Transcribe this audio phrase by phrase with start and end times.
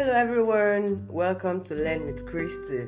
[0.00, 1.06] Hello, everyone.
[1.08, 2.86] Welcome to Learn with Christy.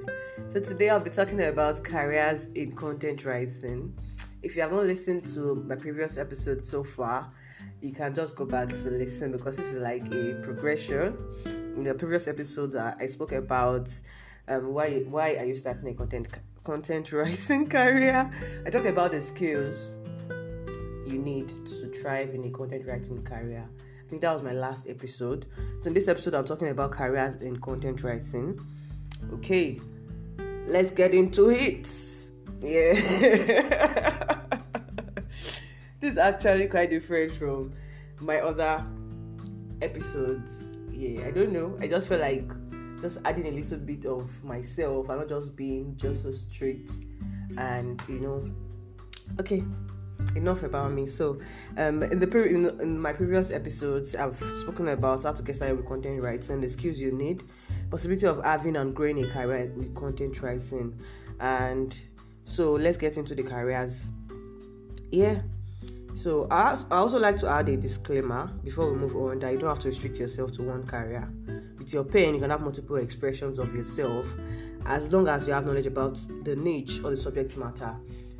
[0.54, 3.94] So, today I'll be talking about careers in content writing.
[4.40, 7.28] If you have not listened to my previous episode so far,
[7.82, 11.14] you can just go back to listen because this is like a progression.
[11.76, 13.90] In the previous episode, uh, I spoke about
[14.48, 16.28] um, why why are you starting a content
[16.64, 18.30] content writing career.
[18.64, 19.96] I talked about the skills
[21.06, 23.68] you need to thrive in a content writing career
[24.12, 25.46] think that was my last episode.
[25.80, 28.60] So in this episode, I'm talking about careers in content writing.
[29.32, 29.80] Okay,
[30.66, 31.88] let's get into it.
[32.60, 32.92] Yeah,
[36.00, 37.72] this is actually quite different from
[38.20, 38.84] my other
[39.80, 40.60] episodes.
[40.90, 41.78] Yeah, I don't know.
[41.80, 42.50] I just feel like
[43.00, 46.92] just adding a little bit of myself and not just being just so strict
[47.56, 48.44] and you know
[49.40, 49.64] okay
[50.34, 51.06] enough about me.
[51.06, 51.40] So,
[51.76, 55.56] um, in the pre- in, in, my previous episodes, I've spoken about how to get
[55.56, 57.42] started with content writing, the skills you need,
[57.90, 60.98] possibility of having and growing a career with content writing,
[61.40, 61.98] and
[62.44, 64.10] so let's get into the careers.
[65.10, 65.42] Yeah.
[66.14, 69.58] So I, I also like to add a disclaimer before we move on that you
[69.58, 71.26] don't have to restrict yourself to one career.
[71.78, 74.26] With your pen, you can have multiple expressions of yourself
[74.86, 77.94] as long as you have knowledge about the niche or the subject matter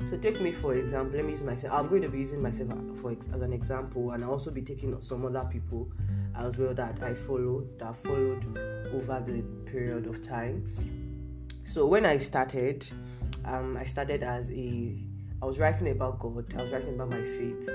[0.09, 1.17] so take me for example.
[1.17, 1.73] Let me use myself.
[1.73, 5.01] I'm going to be using myself for as an example, and I'll also be taking
[5.01, 5.91] some other people
[6.37, 8.45] as well that I follow that followed
[8.93, 10.67] over the period of time.
[11.65, 12.87] So when I started,
[13.45, 14.97] um, I started as a
[15.43, 16.55] I was writing about God.
[16.57, 17.69] I was writing about my faith,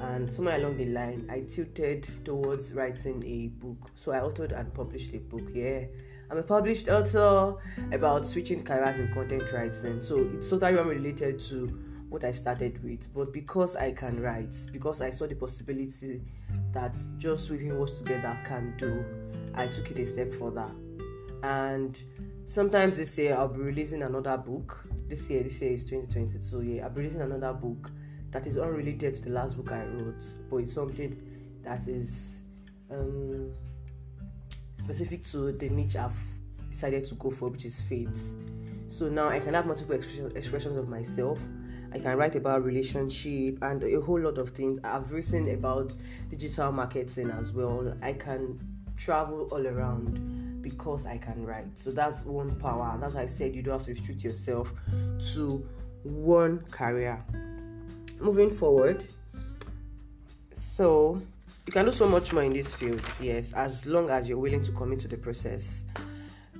[0.00, 3.90] and somewhere along the line, I tilted towards writing a book.
[3.94, 5.48] So I authored and published a book.
[5.52, 5.86] Yeah,
[6.30, 7.56] I'm a published author
[7.90, 10.00] about switching careers in content writing.
[10.00, 11.66] So it's totally unrelated to
[12.08, 13.12] what I started with.
[13.12, 16.22] But because I can write, because I saw the possibility
[16.72, 19.04] that just weaving words together can do,
[19.54, 20.70] I took it a step further.
[21.42, 22.00] And
[22.46, 24.84] sometimes this year I'll be releasing another book.
[25.08, 26.42] This year, this year is 2022.
[26.42, 27.90] So Yeah, I'll be releasing another book
[28.30, 31.20] that is unrelated to the last book I wrote, but it's something
[31.64, 32.42] that is
[32.90, 33.52] um,
[34.94, 36.18] specific to the niche I've
[36.68, 38.34] decided to go for, which is faith.
[38.88, 41.40] So now I can have multiple expressions of myself.
[41.92, 44.80] I can write about relationship and a whole lot of things.
[44.82, 45.94] I've written about
[46.28, 47.94] digital marketing as well.
[48.02, 48.58] I can
[48.96, 51.78] travel all around because I can write.
[51.78, 52.90] So that's one power.
[52.92, 54.72] And that's why I said you don't have to restrict yourself
[55.34, 55.64] to
[56.02, 57.24] one career.
[58.20, 59.04] Moving forward,
[60.52, 61.22] so
[61.70, 64.60] you can do so much more in this field, yes, as long as you're willing
[64.60, 65.84] to commit to the process.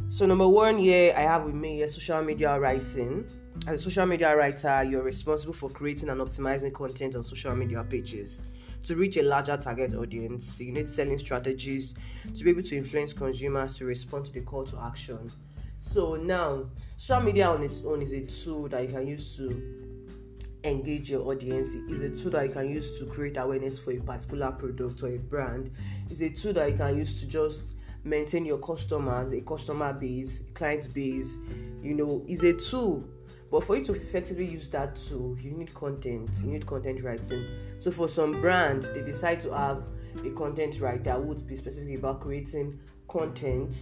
[0.09, 3.25] So, number one, yeah, I have with me a social media writing.
[3.67, 7.83] As a social media writer, you're responsible for creating and optimizing content on social media
[7.83, 8.43] pages.
[8.85, 11.97] To reach a larger target audience, you need selling strategies
[12.33, 15.29] to be able to influence consumers to respond to the call to action.
[15.81, 16.67] So now,
[16.97, 19.90] social media on its own is a tool that you can use to
[20.65, 24.01] engage your audience is a tool that you can use to create awareness for a
[24.01, 25.71] particular product or a brand.
[26.11, 30.43] Is a tool that you can use to just maintain your customers a customer base
[30.55, 31.37] client base
[31.83, 33.05] you know is a tool.
[33.51, 37.45] But for you to effectively use that tool you need content you need content writing.
[37.79, 39.85] So for some brand they decide to have
[40.25, 42.79] a content writer would be specifically about creating
[43.09, 43.75] content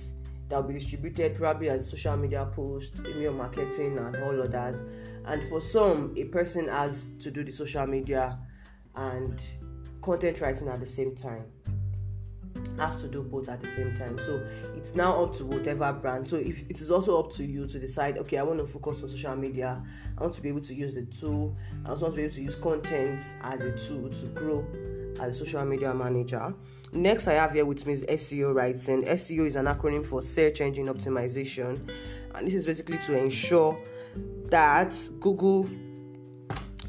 [0.49, 4.83] that will be distributed probably as social media posts email marketing and all others
[5.29, 8.39] and for some a person has to do the social media
[8.97, 9.41] and
[10.03, 11.45] content writing at the same time.
[12.79, 14.19] Has to do both at the same time.
[14.19, 14.43] So
[14.77, 16.29] it's now up to whatever brand.
[16.29, 19.03] So if it is also up to you to decide okay i want to focus
[19.03, 19.83] on social media.
[20.17, 21.57] I want to be able to use the tool.
[21.85, 24.65] I also want to be able to use content as a tool to grow
[25.21, 26.55] as a social media manager.
[26.93, 29.05] Next i have here with me is seo writing.
[29.05, 31.79] Seo is an acronym for search engine optimization
[32.39, 33.79] and this is basically to ensure
[34.47, 35.69] that Google,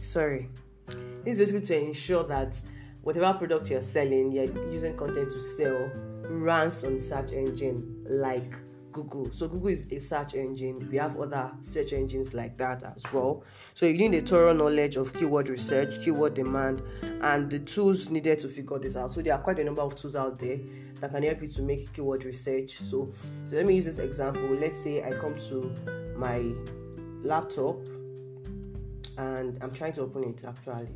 [0.01, 0.47] sorry,
[1.25, 2.59] this is basically to ensure that
[3.01, 5.89] whatever product you're selling, you're using content to sell,
[6.29, 8.55] ranks on search engine like
[8.91, 9.31] Google.
[9.31, 10.87] So Google is a search engine.
[10.89, 13.43] We have other search engines like that as well.
[13.73, 16.81] So you need a thorough knowledge of keyword research, keyword demand,
[17.21, 19.13] and the tools needed to figure this out.
[19.13, 20.59] So there are quite a number of tools out there
[20.99, 22.71] that can help you to make keyword research.
[22.71, 23.11] So,
[23.47, 24.43] so let me use this example.
[24.49, 25.73] Let's say I come to
[26.17, 26.43] my
[27.23, 27.77] laptop
[29.17, 30.87] and I'm trying to open it actually.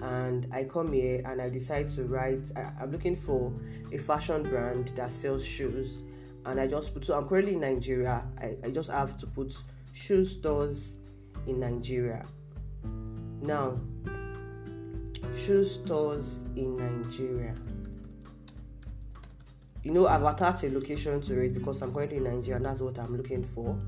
[0.00, 2.50] And I come here and I decide to write.
[2.56, 3.52] I, am looking for
[3.92, 6.02] a fashion brand that sells shoes,
[6.48, 7.04] and I just put.
[7.04, 8.22] So I'm currently in Nigeria.
[8.40, 9.54] I, I just have to put
[9.92, 10.96] shoe stores
[11.46, 12.24] in Nigeria.
[13.40, 13.80] Now,
[15.34, 17.54] shoe stores in Nigeria.
[19.88, 22.82] you know, I've attached a location to it because I'm currently in Nigeria and that's
[22.82, 23.78] what I'm looking for.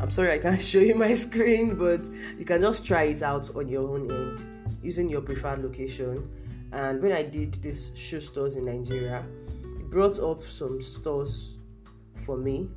[0.00, 2.02] I'm sorry I can't show you my screen, but
[2.38, 4.46] you can just try it out on your own end
[4.82, 6.30] using your preferred location.
[6.72, 9.24] And when I did this shoe stores in Nigeria,
[9.64, 11.56] it brought up some stores
[12.20, 12.68] for me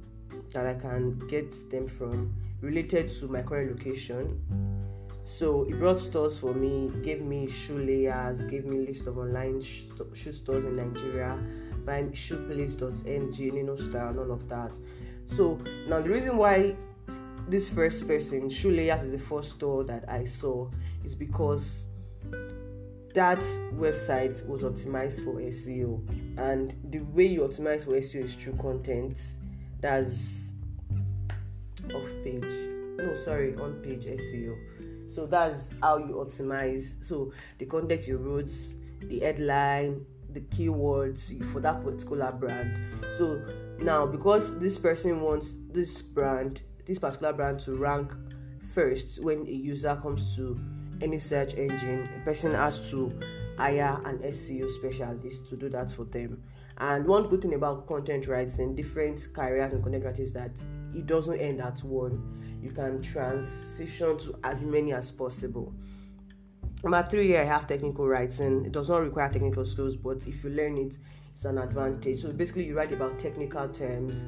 [0.51, 4.41] that I can get them from related to my current location.
[5.23, 9.61] So it brought stores for me, gave me shoe layers, gave me list of online
[9.61, 11.37] shoe stores in Nigeria,
[11.85, 14.77] by shoeplace.ng, Nino style, none of that.
[15.25, 16.75] So now the reason why
[17.47, 20.69] this first person, Shoe Layers, is the first store that I saw
[21.03, 21.87] is because
[23.13, 23.39] that
[23.75, 26.01] website was optimized for SEO,
[26.37, 29.17] and the way you optimize for SEO is through content.
[29.81, 30.53] That's
[31.93, 32.43] off page.
[32.97, 35.09] No, sorry, on page SEO.
[35.09, 37.03] So that's how you optimize.
[37.03, 38.49] So the content you wrote,
[39.01, 42.79] the headline, the keywords for that particular brand.
[43.11, 43.45] So
[43.79, 48.13] now, because this person wants this brand, this particular brand to rank
[48.59, 50.59] first when a user comes to
[51.03, 53.13] any search engine, a person has to
[53.57, 56.41] hire an SEO specialist to do that for them.
[56.77, 60.51] And one good thing about content writing, different careers and content writing is that
[60.93, 62.59] it doesn't end at one.
[62.61, 65.73] You can transition to as many as possible.
[66.83, 68.65] Number three, I have technical writing.
[68.65, 70.97] It does not require technical skills, but if you learn it,
[71.31, 72.19] it's an advantage.
[72.21, 74.27] So basically, you write about technical terms.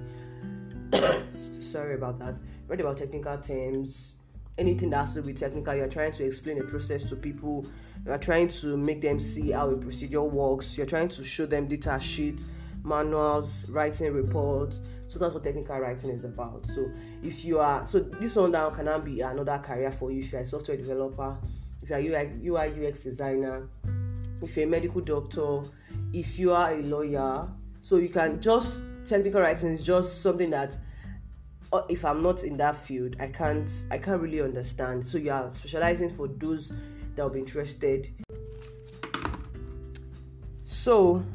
[1.31, 2.39] Sorry about that.
[2.67, 4.14] Write about technical terms,
[4.57, 5.75] anything that has to be technical.
[5.75, 7.65] You're trying to explain a process to people.
[8.05, 10.77] You're trying to make them see how a procedure works.
[10.77, 12.47] You're trying to show them data sheets,
[12.83, 14.79] manuals, writing reports.
[15.07, 16.65] So that's what technical writing is about.
[16.67, 16.89] So
[17.23, 20.41] if you are, so this one now can be another career for you if you're
[20.41, 21.37] a software developer,
[21.81, 23.67] if you're a UI, UX designer,
[24.41, 25.61] if you're a medical doctor,
[26.13, 27.47] if you are a lawyer.
[27.81, 30.77] So you can just technical writing is just something that
[31.73, 35.05] Uh, if I'm not in that field, I can't I can't really understand.
[35.05, 36.73] So you are specializing for those
[37.15, 38.07] that will be interested.
[40.63, 41.25] So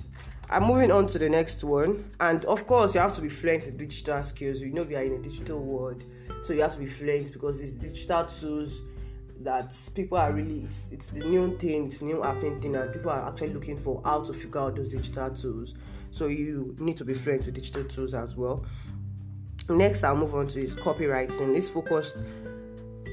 [0.48, 3.66] I'm moving on to the next one, and of course you have to be fluent
[3.66, 4.60] in digital skills.
[4.60, 6.04] You know we are in a digital world,
[6.42, 8.82] so you have to be fluent because it's digital tools
[9.42, 13.10] that people are really it's, it's the new thing, it's new happening thing, and people
[13.10, 15.74] are actually looking for how to figure out those digital tools.
[16.10, 18.64] So you need to be fluent with digital tools as well.
[19.68, 21.56] Next, I'll move on to is copywriting.
[21.56, 22.16] It's focused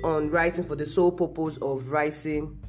[0.04, 2.60] on writing for the sole purpose of writing.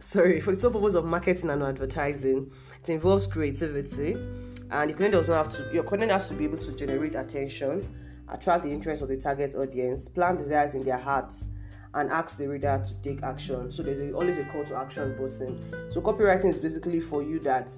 [0.00, 2.52] Sorry, for the sole purpose of marketing and advertising.
[2.82, 4.12] It involves creativity,
[4.70, 5.74] and your content does not have to.
[5.74, 7.88] Your content has to be able to generate attention,
[8.28, 11.46] attract the interest of the target audience, plant desires in their hearts,
[11.94, 13.70] and ask the reader to take action.
[13.70, 15.90] So there's a, always a call to action button.
[15.90, 17.70] So copywriting is basically for you that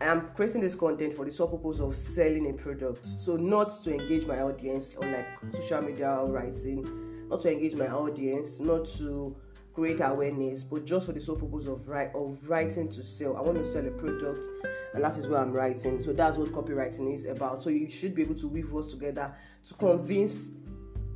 [0.00, 3.04] I am creating this content for the sole purpose of selling a product.
[3.04, 7.74] So not to engage my audience on like social media or writing, not to engage
[7.74, 9.36] my audience, not to
[9.74, 13.36] create awareness, but just for the sole purpose of write of writing to sell.
[13.36, 14.46] I want to sell a product,
[14.94, 15.98] and that is where I'm writing.
[15.98, 17.62] So that's what copywriting is about.
[17.62, 19.34] So you should be able to weave words together
[19.64, 20.50] to convince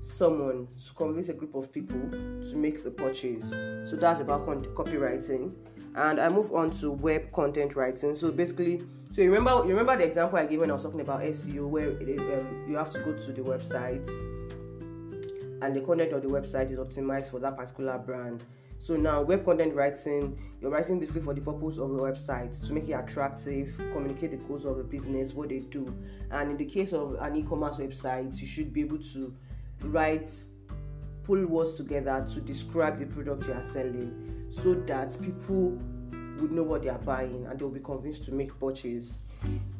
[0.02, 3.50] someone to convince a group of people to make the purchase.
[3.88, 5.52] So that's about copywriting.
[5.94, 8.14] And I move on to web content writing.
[8.14, 11.02] So basically, so you remember you remember the example I gave when I was talking
[11.02, 14.08] about SEO, where it, um, you have to go to the website,
[15.62, 18.42] and the content of the website is optimized for that particular brand.
[18.78, 22.72] So now, web content writing, you're writing basically for the purpose of the website to
[22.72, 25.94] make it attractive, communicate the goals of the business, what they do.
[26.32, 29.32] And in the case of an e-commerce website, you should be able to
[29.84, 30.28] write
[31.22, 35.78] pull words together to describe the product you are selling so that people
[36.38, 39.18] would know what they are buying and they'll be convinced to make purchase.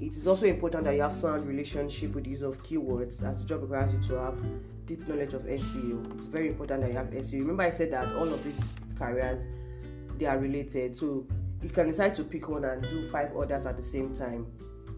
[0.01, 3.43] It is also important that you have sound relationship with the use of keywords as
[3.43, 4.39] the job requires you to have
[4.87, 6.13] deep knowledge of SEO.
[6.15, 7.41] It's very important that you have SEO.
[7.41, 8.63] Remember I said that all of these
[8.97, 9.47] careers
[10.19, 10.97] they are related.
[10.97, 11.27] So
[11.63, 14.47] you can decide to pick one and do five others at the same time.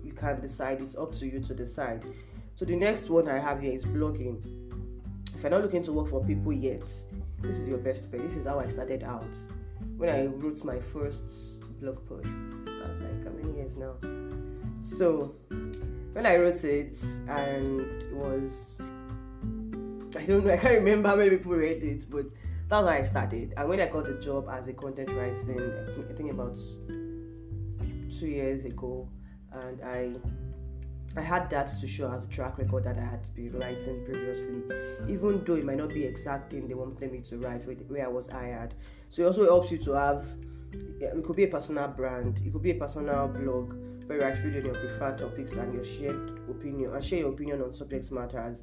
[0.02, 2.04] You can decide, it's up to you to decide.
[2.54, 4.63] So the next one I have here is blogging
[5.44, 6.90] you're not looking to work for people yet,
[7.40, 8.22] this is your best bet.
[8.22, 9.36] This is how I started out.
[9.98, 13.94] When I wrote my first blog posts, that's like how many years now?
[14.80, 15.34] So
[16.14, 16.96] when I wrote it
[17.28, 18.78] and it was
[20.16, 22.24] I don't know, I can't remember how many people read it, but
[22.68, 23.52] that's how I started.
[23.58, 26.56] And when I got the job as a content writer, I think about
[28.18, 29.08] two years ago,
[29.52, 30.12] and I
[31.16, 34.62] I had that to show as a track record that I had been writing previously,
[35.08, 38.08] even though it might not be exact thing they wanted me to write where I
[38.08, 38.74] was hired.
[39.10, 40.26] So it also helps you to have
[40.74, 43.74] um, it could be a personal brand, it could be a personal blog,
[44.06, 47.30] where you write video on your preferred topics and your shared opinion and share your
[47.30, 48.62] opinion on subject matters.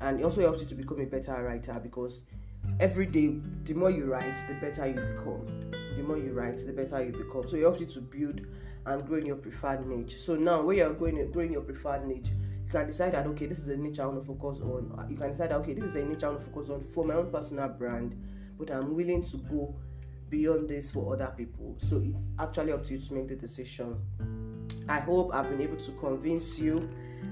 [0.00, 2.22] And it also helps you to become a better writer because
[2.80, 5.46] every day, the more you write, the better you become.
[5.96, 7.48] The more you write, the better you become.
[7.48, 8.40] So it helps you to build
[8.86, 10.20] and growing your preferred niche.
[10.20, 12.30] So now, when you're going growing your preferred niche,
[12.66, 15.06] you can decide that okay, this is the niche I want to focus on.
[15.08, 17.04] You can decide that okay, this is the niche I want to focus on for
[17.04, 18.14] my own personal brand,
[18.58, 19.74] but I'm willing to go
[20.28, 21.76] beyond this for other people.
[21.78, 23.96] So it's actually up to you to make the decision.
[24.88, 26.88] I hope I've been able to convince you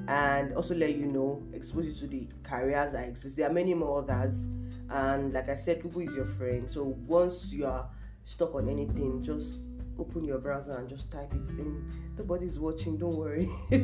[0.09, 3.37] and also let you know, expose you to the careers that exist.
[3.37, 4.47] There are many more others,
[4.89, 6.69] and like I said, Google is your friend.
[6.69, 7.89] So once you are
[8.25, 9.65] stuck on anything, just
[9.99, 11.85] open your browser and just type it in.
[12.17, 13.49] Nobody's watching, don't worry.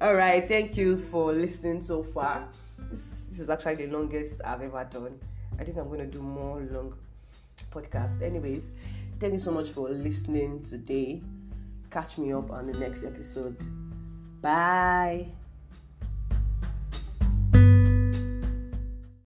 [0.00, 2.48] All right, thank you for listening so far.
[2.90, 5.18] This, this is actually the longest I've ever done.
[5.58, 6.94] I think I'm going to do more long
[7.70, 8.22] podcasts.
[8.22, 8.72] Anyways,
[9.20, 11.22] thank you so much for listening today.
[11.90, 13.56] Catch me up on the next episode.
[14.40, 15.28] Bye.